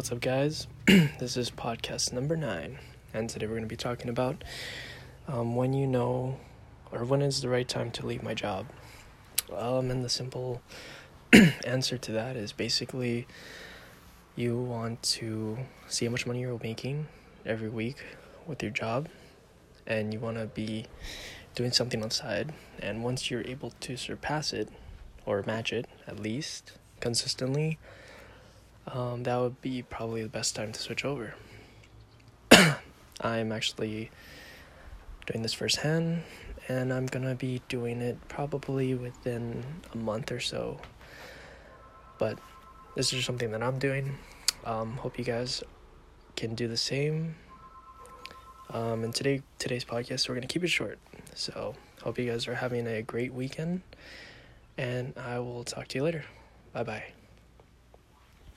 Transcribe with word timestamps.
What's 0.00 0.12
up, 0.12 0.20
guys? 0.22 0.66
this 0.86 1.36
is 1.36 1.50
podcast 1.50 2.10
number 2.10 2.34
nine, 2.34 2.78
and 3.12 3.28
today 3.28 3.44
we're 3.44 3.56
going 3.56 3.64
to 3.64 3.68
be 3.68 3.76
talking 3.76 4.08
about 4.08 4.42
um, 5.28 5.56
when 5.56 5.74
you 5.74 5.86
know 5.86 6.40
or 6.90 7.04
when 7.04 7.20
is 7.20 7.42
the 7.42 7.50
right 7.50 7.68
time 7.68 7.90
to 7.90 8.06
leave 8.06 8.22
my 8.22 8.32
job. 8.32 8.64
Um, 9.54 9.90
and 9.90 10.02
the 10.02 10.08
simple 10.08 10.62
answer 11.66 11.98
to 11.98 12.12
that 12.12 12.34
is 12.34 12.50
basically 12.50 13.26
you 14.36 14.56
want 14.56 15.02
to 15.02 15.58
see 15.86 16.06
how 16.06 16.12
much 16.12 16.26
money 16.26 16.40
you're 16.40 16.58
making 16.62 17.06
every 17.44 17.68
week 17.68 18.02
with 18.46 18.62
your 18.62 18.72
job, 18.72 19.06
and 19.86 20.14
you 20.14 20.18
want 20.18 20.38
to 20.38 20.46
be 20.46 20.86
doing 21.54 21.72
something 21.72 22.02
on 22.02 22.08
the 22.08 22.14
side. 22.14 22.54
And 22.78 23.04
once 23.04 23.30
you're 23.30 23.46
able 23.46 23.74
to 23.80 23.98
surpass 23.98 24.54
it 24.54 24.70
or 25.26 25.44
match 25.46 25.74
it 25.74 25.86
at 26.06 26.18
least 26.18 26.72
consistently, 27.00 27.78
um, 28.92 29.22
that 29.22 29.36
would 29.36 29.60
be 29.60 29.82
probably 29.82 30.22
the 30.22 30.28
best 30.28 30.56
time 30.56 30.72
to 30.72 30.80
switch 30.80 31.04
over. 31.04 31.34
I'm 33.20 33.52
actually 33.52 34.10
doing 35.26 35.42
this 35.42 35.52
firsthand, 35.52 36.22
and 36.68 36.92
I'm 36.92 37.06
gonna 37.06 37.34
be 37.34 37.62
doing 37.68 38.00
it 38.00 38.18
probably 38.28 38.94
within 38.94 39.64
a 39.92 39.96
month 39.96 40.32
or 40.32 40.40
so. 40.40 40.80
But 42.18 42.38
this 42.96 43.12
is 43.12 43.24
something 43.24 43.52
that 43.52 43.62
I'm 43.62 43.78
doing. 43.78 44.18
Um, 44.64 44.96
hope 44.96 45.18
you 45.18 45.24
guys 45.24 45.62
can 46.36 46.54
do 46.54 46.68
the 46.68 46.76
same. 46.76 47.36
Um, 48.70 49.04
and 49.04 49.14
today, 49.14 49.42
today's 49.58 49.84
podcast, 49.84 50.28
we're 50.28 50.34
gonna 50.34 50.46
keep 50.46 50.64
it 50.64 50.68
short. 50.68 50.98
So 51.34 51.74
hope 52.02 52.18
you 52.18 52.30
guys 52.30 52.48
are 52.48 52.56
having 52.56 52.86
a 52.86 53.02
great 53.02 53.32
weekend, 53.32 53.82
and 54.76 55.14
I 55.16 55.38
will 55.38 55.64
talk 55.64 55.88
to 55.88 55.98
you 55.98 56.04
later. 56.04 56.24
Bye 56.72 56.82
bye. 56.82 57.04